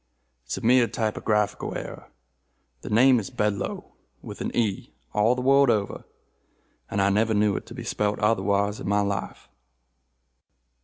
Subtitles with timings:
[0.47, 2.09] "It is a mere typographical error.
[2.81, 3.91] The name is Bedlo
[4.23, 6.05] with an e, all the world over,
[6.89, 9.47] and I never knew it to be spelt otherwise in my life."